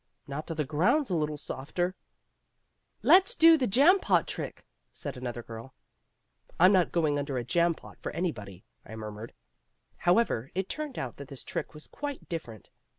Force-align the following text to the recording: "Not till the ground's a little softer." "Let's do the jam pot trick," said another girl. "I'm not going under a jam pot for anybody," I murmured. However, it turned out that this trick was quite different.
"Not 0.25 0.47
till 0.47 0.55
the 0.55 0.65
ground's 0.65 1.11
a 1.11 1.15
little 1.15 1.37
softer." 1.37 1.93
"Let's 3.03 3.35
do 3.35 3.55
the 3.55 3.67
jam 3.67 3.99
pot 3.99 4.27
trick," 4.27 4.65
said 4.91 5.15
another 5.15 5.43
girl. 5.43 5.75
"I'm 6.59 6.71
not 6.71 6.91
going 6.91 7.19
under 7.19 7.37
a 7.37 7.43
jam 7.43 7.75
pot 7.75 7.99
for 8.01 8.11
anybody," 8.11 8.65
I 8.83 8.95
murmured. 8.95 9.31
However, 9.99 10.49
it 10.55 10.67
turned 10.69 10.97
out 10.97 11.17
that 11.17 11.27
this 11.27 11.43
trick 11.43 11.75
was 11.75 11.85
quite 11.85 12.27
different. 12.27 12.71